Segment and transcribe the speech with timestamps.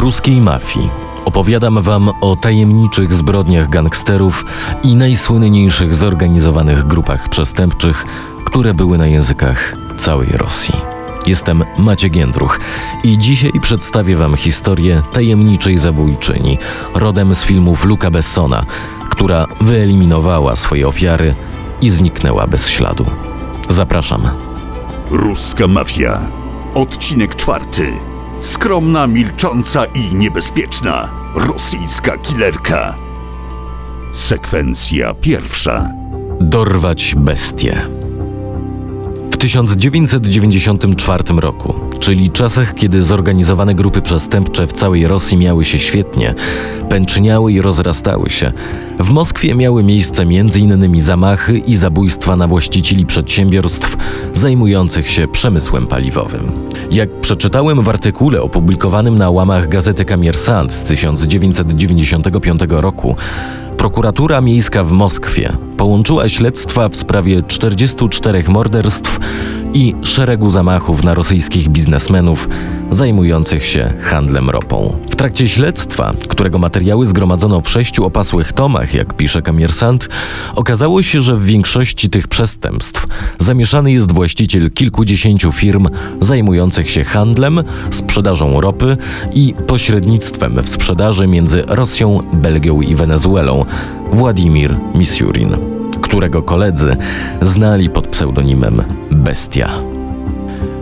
[0.00, 0.90] ruskiej mafii
[1.24, 4.44] opowiadam Wam o tajemniczych zbrodniach gangsterów
[4.82, 8.06] i najsłynniejszych zorganizowanych grupach przestępczych,
[8.44, 10.74] które były na językach całej Rosji.
[11.26, 12.60] Jestem Maciek Jędruch
[13.04, 16.58] i dzisiaj przedstawię Wam historię tajemniczej zabójczyni,
[16.94, 18.64] rodem z filmów Luca Bessona,
[19.10, 21.34] która wyeliminowała swoje ofiary
[21.80, 23.06] i zniknęła bez śladu.
[23.68, 24.22] Zapraszam.
[25.10, 26.20] Ruska mafia.
[26.74, 27.92] Odcinek czwarty.
[28.40, 32.94] Skromna, milcząca i niebezpieczna rosyjska killerka.
[34.12, 35.90] Sekwencja pierwsza.
[36.40, 37.86] Dorwać bestię.
[39.32, 46.34] W 1994 roku, czyli czasach, kiedy zorganizowane grupy przestępcze w całej Rosji miały się świetnie,
[46.88, 48.52] pęczniały i rozrastały się,
[48.98, 51.00] w Moskwie miały miejsce m.in.
[51.00, 53.96] zamachy i zabójstwa na właścicieli przedsiębiorstw
[54.34, 56.50] zajmujących się przemysłem paliwowym.
[56.90, 63.16] Jak przeczytałem w artykule opublikowanym na łamach gazety Kamiersant z 1995 roku,
[63.80, 69.20] Prokuratura Miejska w Moskwie połączyła śledztwa w sprawie 44 morderstw
[69.74, 72.48] i szeregu zamachów na rosyjskich biznesmenów
[72.90, 74.96] zajmujących się handlem ropą.
[75.10, 80.08] W trakcie śledztwa, którego materiały zgromadzono w sześciu opasłych tomach, jak pisze Kamiersant,
[80.54, 83.06] okazało się, że w większości tych przestępstw
[83.38, 85.86] zamieszany jest właściciel kilkudziesięciu firm
[86.20, 88.96] zajmujących się handlem, sprzedażą ropy
[89.34, 93.64] i pośrednictwem w sprzedaży między Rosją, Belgią i Wenezuelą,
[94.12, 95.69] Władimir Misiurin,
[96.10, 96.96] którego koledzy
[97.42, 99.70] znali pod pseudonimem Bestia.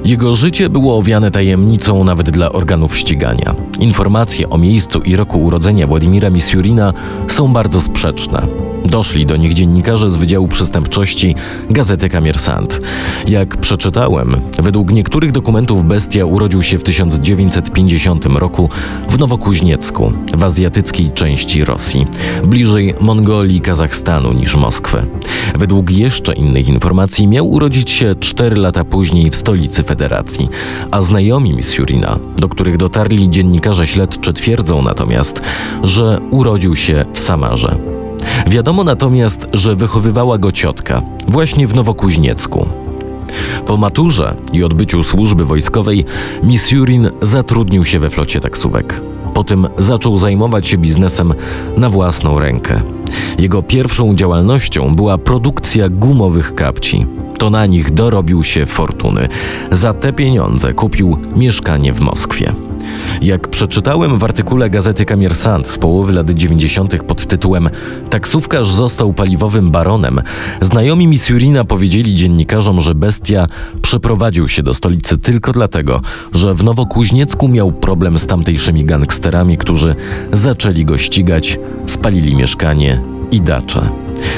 [0.05, 3.55] Jego życie było owiane tajemnicą nawet dla organów ścigania.
[3.81, 6.93] Informacje o miejscu i roku urodzenia Władimira Misiurina
[7.29, 8.68] są bardzo sprzeczne.
[8.85, 11.35] Doszli do nich dziennikarze z Wydziału Przestępczości
[11.71, 12.81] Gazety Kamiersant.
[13.29, 18.69] Jak przeczytałem, według niektórych dokumentów Bestia urodził się w 1950 roku
[19.11, 22.07] w Nowokuźniecku, w azjatyckiej części Rosji,
[22.45, 25.07] bliżej Mongolii Kazachstanu niż Moskwy.
[25.59, 30.49] Według jeszcze innych informacji miał urodzić się 4 lata później w stolicy federacji,
[30.91, 35.41] a znajomi Misiurina, do których dotarli dziennikarze śledczy twierdzą natomiast,
[35.83, 37.98] że urodził się w Samarze.
[38.47, 42.67] Wiadomo natomiast, że wychowywała go ciotka, właśnie w Nowokuźniecku.
[43.67, 46.05] Po maturze i odbyciu służby wojskowej,
[46.43, 49.01] Misiurin zatrudnił się we flocie taksówek.
[49.35, 51.35] Potem zaczął zajmować się biznesem
[51.77, 52.83] na własną rękę.
[53.39, 57.07] Jego pierwszą działalnością była produkcja gumowych kapci.
[57.39, 59.29] To na nich dorobił się fortuny.
[59.71, 62.68] Za te pieniądze kupił mieszkanie w Moskwie.
[63.23, 67.03] Jak przeczytałem w artykule gazety Kamiersant z połowy lat 90.
[67.03, 67.71] pod tytułem
[68.11, 70.21] Taksówkarz został paliwowym baronem,
[70.61, 73.47] znajomi Missurina powiedzieli dziennikarzom, że bestia
[73.83, 76.01] przeprowadził się do stolicy tylko dlatego,
[76.33, 79.95] że w Nowokuźniecku miał problem z tamtejszymi gangsterami, którzy
[80.33, 83.89] zaczęli go ścigać, spalili mieszkanie i dacze.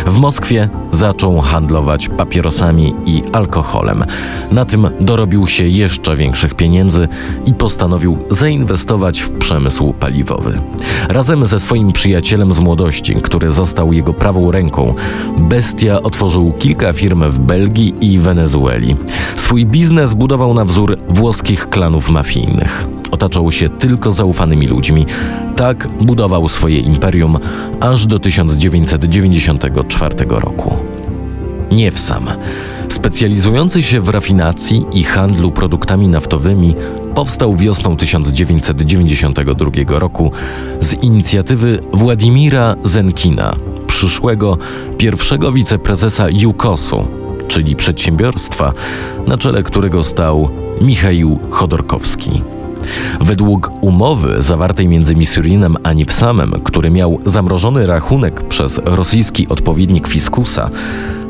[0.07, 4.05] W Moskwie zaczął handlować papierosami i alkoholem.
[4.51, 7.09] Na tym dorobił się jeszcze większych pieniędzy
[7.47, 10.61] i postanowił zainwestować w przemysł paliwowy.
[11.09, 14.95] Razem ze swoim przyjacielem z młodości, który został jego prawą ręką,
[15.39, 18.97] Bestia otworzył kilka firm w Belgii i Wenezueli.
[19.37, 23.00] Swój biznes budował na wzór włoskich klanów mafijnych.
[23.11, 25.07] Otaczał się tylko zaufanymi ludźmi.
[25.57, 27.39] Tak budował swoje imperium
[27.81, 30.75] aż do 1994 roku.
[31.71, 32.27] Nie w sam.
[32.89, 36.75] Specjalizujący się w rafinacji i handlu produktami naftowymi,
[37.15, 40.33] powstał wiosną 1992 roku
[40.81, 43.57] z inicjatywy Władimira Zenkina,
[43.87, 44.59] przyszłego
[44.99, 47.07] pierwszego wiceprezesa Jukosu,
[47.49, 48.73] czyli przedsiębiorstwa,
[49.27, 50.49] na czele którego stał
[50.81, 52.43] Michał Chodorkowski.
[53.21, 60.71] Według umowy zawartej między Misurinem a Nipsamem, który miał zamrożony rachunek przez rosyjski odpowiednik Fiskusa,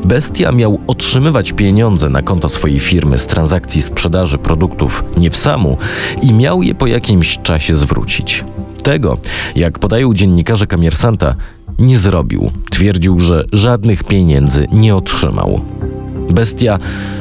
[0.05, 5.77] Bestia miał otrzymywać pieniądze na konto swojej firmy z transakcji sprzedaży produktów Niewsamu
[6.23, 8.45] i miał je po jakimś czasie zwrócić.
[8.83, 9.19] Tego,
[9.57, 11.35] jak podają dziennikarze Kamiersanta,
[11.79, 12.51] nie zrobił.
[12.71, 15.61] Twierdził, że żadnych pieniędzy nie otrzymał.
[16.31, 16.79] Bestia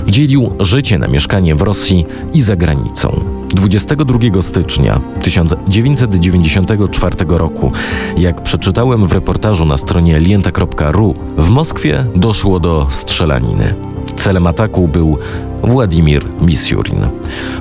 [0.07, 3.23] dzielił życie na mieszkanie w Rosji i za granicą.
[3.53, 7.71] 22 stycznia 1994 roku,
[8.17, 13.73] jak przeczytałem w reportażu na stronie lienta.ru, w Moskwie doszło do strzelaniny.
[14.15, 15.17] Celem ataku był
[15.63, 17.07] Władimir Misiurin.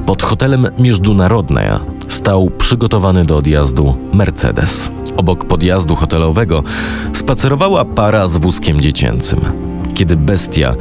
[0.07, 4.91] Pod hotelem Międzynarodne stał przygotowany do odjazdu Mercedes.
[5.17, 6.63] Obok podjazdu hotelowego
[7.13, 9.68] spacerowała para z wózkiem dziecięcym.
[9.99, 10.75] Kiedy bestia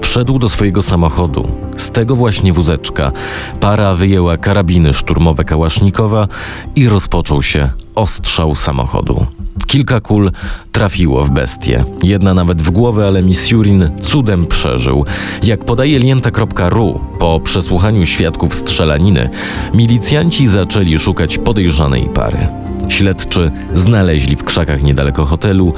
[0.00, 3.12] wszedł do swojego samochodu, Z tego właśnie wózeczka
[3.60, 6.28] para wyjęła karabiny szturmowe Kałasznikowa
[6.76, 9.26] i rozpoczął się ostrzał samochodu.
[9.66, 10.30] Kilka kul
[10.72, 11.84] trafiło w bestię.
[12.02, 15.04] Jedna nawet w głowę, ale Misjurin cudem przeżył.
[15.42, 19.30] Jak podaje lienta.ru, po przesłuchaniu świadków strzelaniny,
[19.74, 22.48] milicjanci zaczęli szukać podejrzanej pary.
[22.88, 25.74] Śledczy znaleźli w krzakach niedaleko hotelu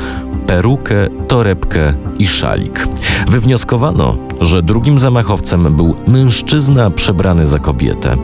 [0.46, 2.88] perukę, torebkę i szalik.
[3.28, 8.16] Wywnioskowano, że drugim zamachowcem był mężczyzna przebrany za kobietę.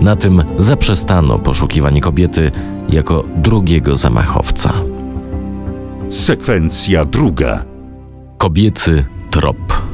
[0.00, 2.50] Na tym zaprzestano poszukiwanie kobiety
[2.88, 4.72] jako drugiego zamachowca.
[6.12, 7.64] Sekwencja druga.
[8.38, 9.91] Kobiecy trop.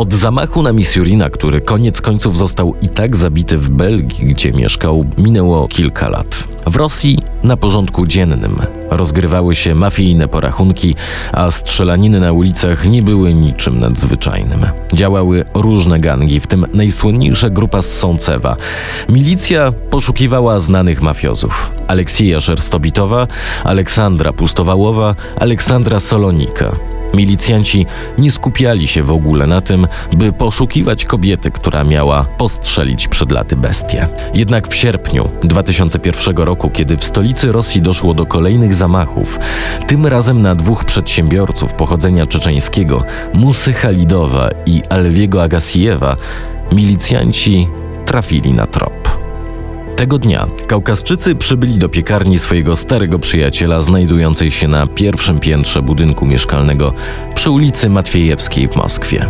[0.00, 5.04] Od zamachu na Missourina, który koniec końców został i tak zabity w Belgii, gdzie mieszkał,
[5.18, 6.44] minęło kilka lat.
[6.66, 8.58] W Rosji na porządku dziennym
[8.90, 10.94] rozgrywały się mafijne porachunki,
[11.32, 14.66] a strzelaniny na ulicach nie były niczym nadzwyczajnym.
[14.92, 18.56] Działały różne gangi, w tym najsłynniejsza grupa z Sącewa.
[19.08, 21.70] Milicja poszukiwała znanych mafiozów.
[21.88, 23.26] Aleksieja Szerstobitowa,
[23.64, 26.76] Aleksandra Pustowałowa, Aleksandra Solonika.
[27.14, 27.86] Milicjanci
[28.18, 33.56] nie skupiali się w ogóle na tym, by poszukiwać kobiety, która miała postrzelić przed laty
[33.56, 34.08] bestię.
[34.34, 39.38] Jednak w sierpniu 2001 roku, kiedy w stolicy Rosji doszło do kolejnych zamachów,
[39.86, 43.04] tym razem na dwóch przedsiębiorców pochodzenia czeczeńskiego,
[43.34, 46.16] Musy Halidowa i Alwiego Agasijewa,
[46.72, 47.68] milicjanci
[48.06, 49.09] trafili na trop.
[50.00, 56.26] Tego dnia Kaukaszczycy przybyli do piekarni swojego starego przyjaciela, znajdującej się na pierwszym piętrze budynku
[56.26, 56.92] mieszkalnego
[57.34, 59.26] przy ulicy Matwiejewskiej w Moskwie.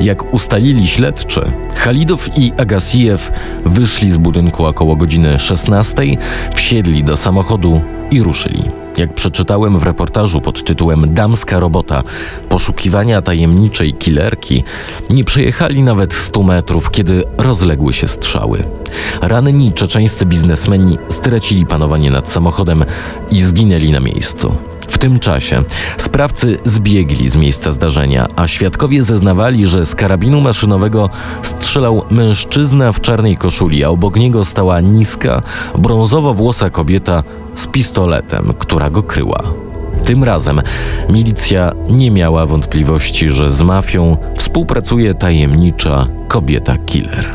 [0.00, 1.40] Jak ustalili śledczy,
[1.74, 3.32] Halidow i Agasijew
[3.64, 6.02] wyszli z budynku około godziny 16,
[6.54, 8.87] wsiedli do samochodu i ruszyli.
[8.98, 12.02] Jak przeczytałem w reportażu pod tytułem Damska robota
[12.48, 14.64] poszukiwania tajemniczej killerki,
[15.10, 18.64] nie przejechali nawet 100 metrów, kiedy rozległy się strzały.
[19.22, 22.84] Ranni czeczeńscy biznesmeni stracili panowanie nad samochodem
[23.30, 24.54] i zginęli na miejscu.
[24.88, 25.62] W tym czasie
[25.98, 31.10] sprawcy zbiegli z miejsca zdarzenia, a świadkowie zeznawali, że z karabinu maszynowego
[31.42, 35.42] strzelał mężczyzna w czarnej koszuli, a obok niego stała niska,
[35.74, 37.22] brązowo-włosa kobieta
[37.58, 39.42] z pistoletem, która go kryła.
[40.04, 40.60] Tym razem
[41.08, 47.30] milicja nie miała wątpliwości, że z mafią współpracuje tajemnicza kobieta killer.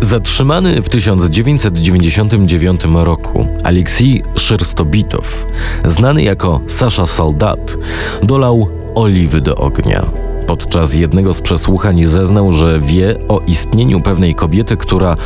[0.00, 5.46] Zatrzymany w 1999 roku Aleksiej Szyrstobitow,
[5.84, 7.76] znany jako Sasza Soldat,
[8.22, 10.06] dolał oliwy do ognia.
[10.46, 15.16] Podczas jednego z przesłuchań zeznał, że wie o istnieniu pewnej kobiety, która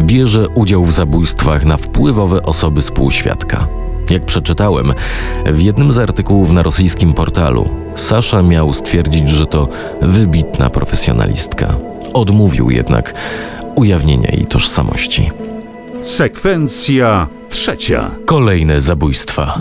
[0.00, 3.81] bierze udział w zabójstwach na wpływowe osoby współświadka.
[4.10, 4.92] Jak przeczytałem
[5.46, 9.68] w jednym z artykułów na rosyjskim portalu, Sasza miał stwierdzić, że to
[10.02, 11.74] wybitna profesjonalistka.
[12.14, 13.14] Odmówił jednak
[13.74, 15.30] ujawnienia jej tożsamości.
[16.02, 18.10] Sekwencja trzecia.
[18.26, 19.60] Kolejne zabójstwa.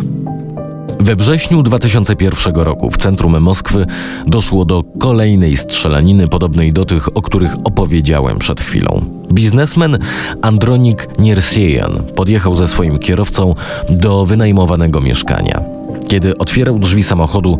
[1.01, 3.85] We wrześniu 2001 roku w centrum Moskwy
[4.27, 9.05] doszło do kolejnej strzelaniny podobnej do tych, o których opowiedziałem przed chwilą.
[9.33, 9.97] Biznesmen
[10.41, 13.55] Andronik Niersiejan podjechał ze swoim kierowcą
[13.89, 15.61] do wynajmowanego mieszkania.
[16.07, 17.57] Kiedy otwierał drzwi samochodu,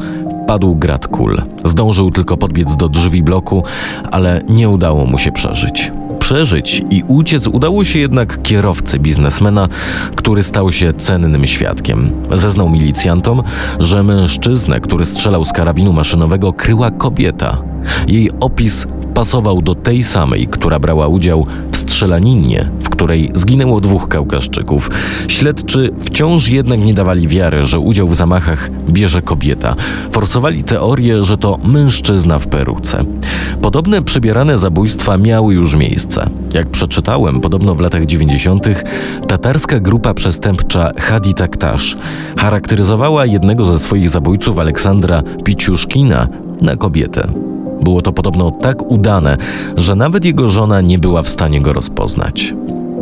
[0.48, 1.42] padł grad kul.
[1.64, 3.64] Zdążył tylko podbiec do drzwi bloku,
[4.12, 5.92] ale nie udało mu się przeżyć.
[6.32, 9.68] Przeżyć i uciec udało się jednak kierowcy biznesmena,
[10.16, 12.12] który stał się cennym świadkiem.
[12.34, 13.44] Zeznał milicjantom,
[13.80, 17.62] że mężczyznę, który strzelał z karabinu maszynowego, kryła kobieta.
[18.08, 21.46] Jej opis pasował do tej samej, która brała udział
[21.92, 24.90] strzelaninie, w której zginęło dwóch Kaukaszczyków.
[25.28, 29.76] Śledczy wciąż jednak nie dawali wiary, że udział w zamachach bierze kobieta.
[30.12, 33.04] Forsowali teorię, że to mężczyzna w peruce.
[33.62, 36.30] Podobne przybierane zabójstwa miały już miejsce.
[36.54, 38.68] Jak przeczytałem, podobno w latach 90.
[39.28, 41.98] tatarska grupa przestępcza Hadi Taktasz
[42.38, 46.28] charakteryzowała jednego ze swoich zabójców, Aleksandra Piciuszkina,
[46.62, 47.51] na kobietę.
[47.82, 49.38] Było to podobno tak udane,
[49.78, 52.54] że nawet jego żona nie była w stanie go rozpoznać.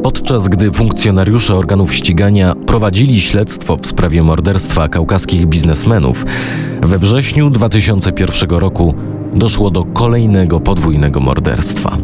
[0.03, 6.25] Podczas gdy funkcjonariusze organów ścigania prowadzili śledztwo w sprawie morderstwa kaukaskich biznesmenów,
[6.81, 8.93] we wrześniu 2001 roku
[9.33, 11.97] doszło do kolejnego podwójnego morderstwa.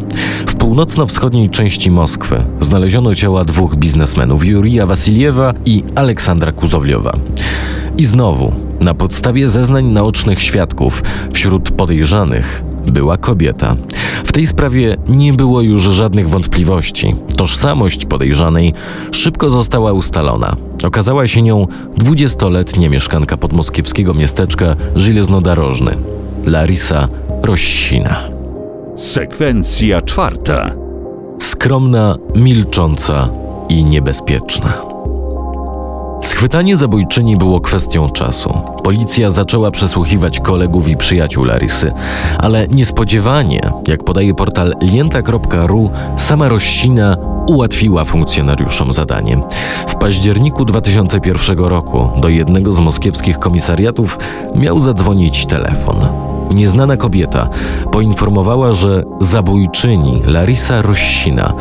[0.46, 7.16] W północno-wschodniej części Moskwy znaleziono ciała dwóch biznesmenów, Jurija Wasiliewa i Aleksandra Kuzowliowa.
[7.98, 11.02] I znowu, na podstawie zeznań naocznych świadków,
[11.32, 13.76] wśród podejrzanych była kobieta.
[14.24, 17.14] W tej sprawie nie było już żadnych wątpliwości.
[17.36, 18.74] Tożsamość podejrzanej
[19.12, 20.56] szybko została ustalona.
[20.84, 21.66] Okazała się nią
[21.98, 25.94] 20-letnia mieszkanka podmoskiewskiego miasteczka Żeleznodarożny,
[26.44, 27.08] Larisa
[27.42, 28.20] Rośsina.
[28.96, 30.70] Sekwencja czwarta.
[31.38, 33.28] Skromna, milcząca
[33.68, 34.95] i niebezpieczna.
[36.36, 38.60] Schwytanie zabójczyni było kwestią czasu.
[38.82, 41.92] Policja zaczęła przesłuchiwać kolegów i przyjaciół Larysy,
[42.38, 47.16] ale niespodziewanie, jak podaje portal lienta.ru, sama Rościna
[47.46, 49.38] ułatwiła funkcjonariuszom zadanie.
[49.88, 54.18] W październiku 2001 roku do jednego z moskiewskich komisariatów
[54.54, 56.25] miał zadzwonić telefon.
[56.54, 57.48] Nieznana kobieta
[57.92, 61.52] poinformowała, że zabójczyni Larisa Rościna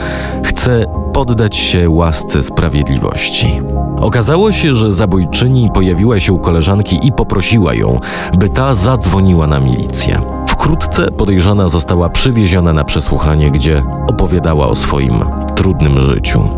[0.44, 3.62] chce poddać się łasce sprawiedliwości.
[4.02, 8.00] Okazało się, że zabójczyni pojawiła się u koleżanki i poprosiła ją,
[8.38, 10.22] by ta zadzwoniła na milicję.
[10.48, 15.24] Wkrótce podejrzana została przywieziona na przesłuchanie, gdzie opowiadała o swoim
[15.56, 16.50] trudnym życiu.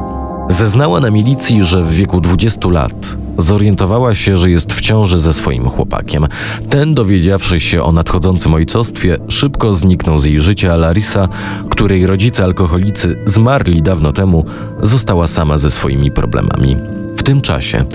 [0.49, 2.93] Zeznała na milicji, że w wieku 20 lat
[3.37, 6.27] zorientowała się, że jest w ciąży ze swoim chłopakiem.
[6.69, 11.29] Ten, dowiedziawszy się o nadchodzącym ojcostwie, szybko zniknął z jej życia, a Larisa,
[11.69, 14.45] której rodzice alkoholicy zmarli dawno temu,
[14.81, 16.77] została sama ze swoimi problemami.
[17.17, 17.85] W tym czasie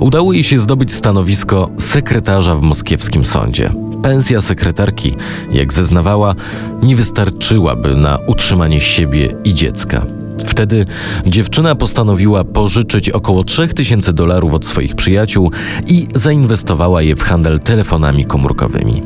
[0.00, 3.72] udało jej się zdobyć stanowisko sekretarza w moskiewskim sądzie.
[4.02, 5.16] Pensja sekretarki,
[5.52, 6.34] jak zeznawała,
[6.82, 10.19] nie wystarczyłaby na utrzymanie siebie i dziecka.
[10.46, 10.86] Wtedy
[11.26, 15.50] dziewczyna postanowiła pożyczyć około 3000 dolarów od swoich przyjaciół
[15.86, 19.02] i zainwestowała je w handel telefonami komórkowymi.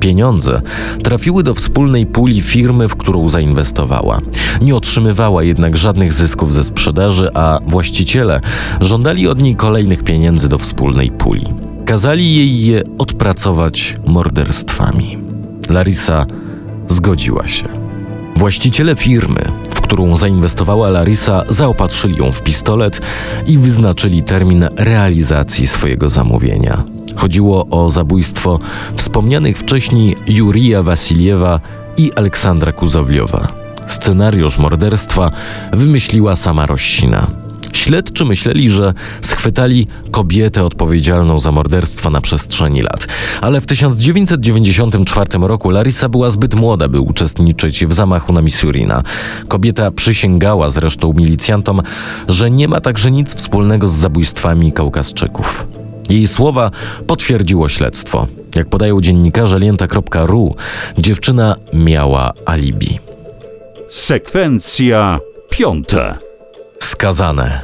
[0.00, 0.62] Pieniądze
[1.02, 4.20] trafiły do wspólnej puli firmy, w którą zainwestowała.
[4.60, 8.40] Nie otrzymywała jednak żadnych zysków ze sprzedaży, a właściciele
[8.80, 11.46] żądali od niej kolejnych pieniędzy do wspólnej puli.
[11.84, 15.18] Kazali jej je odpracować morderstwami.
[15.70, 16.26] Larisa
[16.88, 17.68] zgodziła się.
[18.36, 19.42] Właściciele firmy,
[19.90, 23.00] którą zainwestowała Larisa, zaopatrzyli ją w pistolet
[23.46, 26.82] i wyznaczyli termin realizacji swojego zamówienia.
[27.16, 28.58] Chodziło o zabójstwo
[28.96, 31.60] wspomnianych wcześniej Jurija Wasiliewa
[31.96, 33.48] i Aleksandra Kuzowliowa.
[33.86, 35.30] Scenariusz morderstwa
[35.72, 37.39] wymyśliła sama Rościna.
[37.72, 43.06] Śledczy myśleli, że schwytali kobietę odpowiedzialną za morderstwo na przestrzeni lat,
[43.40, 49.02] ale w 1994 roku Larisa była zbyt młoda, by uczestniczyć w zamachu na Missourina.
[49.48, 51.80] Kobieta przysięgała zresztą milicjantom,
[52.28, 55.66] że nie ma także nic wspólnego z zabójstwami Kaukazczyków.
[56.08, 56.70] Jej słowa
[57.06, 58.26] potwierdziło śledztwo.
[58.54, 60.54] Jak podają dziennikarze lienta.ru,
[60.98, 62.98] dziewczyna miała alibi.
[63.88, 66.29] Sekwencja piąta.
[66.82, 67.60] Skazane.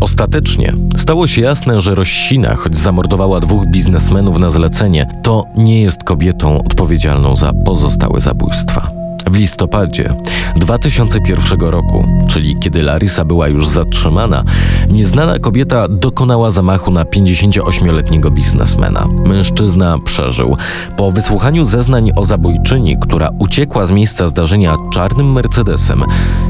[0.00, 6.04] Ostatecznie stało się jasne, że Rościna, choć zamordowała dwóch biznesmenów na zlecenie, to nie jest
[6.04, 9.01] kobietą odpowiedzialną za pozostałe zabójstwa.
[9.32, 10.14] W listopadzie
[10.56, 14.44] 2001 roku, czyli kiedy Larisa była już zatrzymana,
[14.88, 19.08] nieznana kobieta dokonała zamachu na 58-letniego biznesmena.
[19.24, 20.56] Mężczyzna przeżył.
[20.96, 26.04] Po wysłuchaniu zeznań o zabójczyni, która uciekła z miejsca zdarzenia czarnym Mercedesem,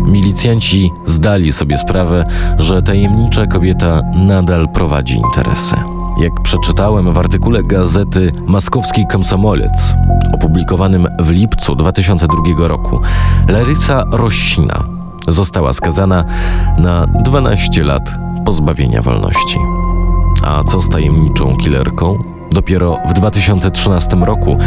[0.07, 2.25] milicjanci zdali sobie sprawę,
[2.59, 5.92] że tajemnicza kobieta nadal prowadzi interesy.
[6.19, 9.95] Jak przeczytałem w artykule gazety Maskowski Komsomolec,
[10.35, 13.01] opublikowanym w lipcu 2002 roku,
[13.49, 14.85] Larysa Rościna
[15.29, 16.25] została skazana
[16.79, 18.13] na 12 lat
[18.45, 19.59] pozbawienia wolności.
[20.45, 22.25] A co z tajemniczą killerką?
[22.51, 24.59] Dopiero w 2013 roku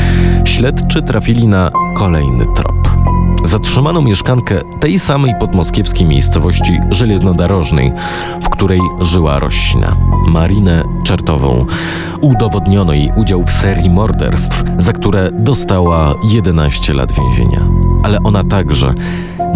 [0.45, 2.84] śledczy trafili na kolejny trop.
[3.55, 7.91] Zatrzymano mieszkankę tej samej podmoskiewskiej miejscowości żeleznodrożnej,
[8.43, 9.95] w której żyła roślina.
[10.27, 11.65] Marinę Czertową.
[12.21, 17.67] Udowodniono jej udział w serii morderstw, za które dostała 11 lat więzienia.
[18.03, 18.93] Ale ona także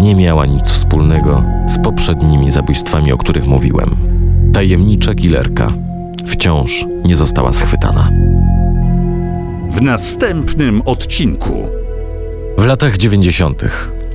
[0.00, 3.96] nie miała nic wspólnego z poprzednimi zabójstwami, o których mówiłem.
[4.52, 5.72] Tajemnicza killerka
[6.26, 8.10] wciąż nie została schwytana.
[9.70, 11.79] W następnym odcinku.
[12.60, 13.62] W latach 90.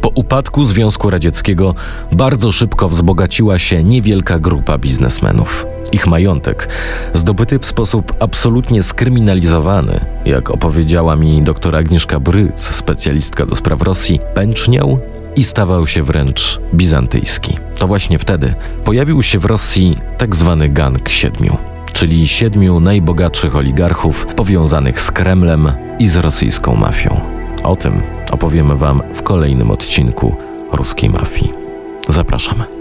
[0.02, 1.76] po upadku Związku Radzieckiego
[2.12, 5.66] bardzo szybko wzbogaciła się niewielka grupa biznesmenów.
[5.92, 6.70] Ich majątek,
[7.14, 14.20] zdobyty w sposób absolutnie skryminalizowany, jak opowiedziała mi doktor Agnieszka Bryc, specjalistka do spraw Rosji,
[14.34, 15.00] pęczniał
[15.36, 17.58] i stawał się wręcz bizantyjski.
[17.80, 21.58] To właśnie wtedy pojawił się w Rosji tak zwany Gang Siedmiu,
[21.94, 27.35] czyli siedmiu najbogatszych oligarchów powiązanych z Kremlem i z rosyjską mafią.
[27.66, 30.36] O tym opowiemy Wam w kolejnym odcinku
[30.72, 31.54] Ruskiej Mafii.
[32.08, 32.75] Zapraszamy.